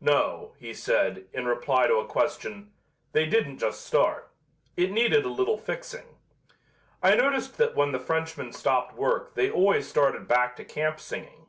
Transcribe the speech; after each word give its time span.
"No," 0.00 0.54
he 0.58 0.72
said, 0.72 1.26
in 1.34 1.44
reply 1.44 1.86
to 1.86 1.96
a 1.98 2.06
question, 2.06 2.72
"they 3.12 3.26
didn't 3.26 3.58
just 3.58 3.84
start. 3.84 4.30
It 4.74 4.90
needed 4.90 5.26
a 5.26 5.28
little 5.28 5.58
fixing. 5.58 6.16
I 7.02 7.14
noticed 7.14 7.58
that 7.58 7.76
when 7.76 7.92
the 7.92 8.00
Frenchmen 8.00 8.54
stopped 8.54 8.94
work 8.96 9.34
they 9.34 9.50
always 9.50 9.86
started 9.86 10.26
back 10.26 10.56
to 10.56 10.64
camp 10.64 10.98
singing. 10.98 11.48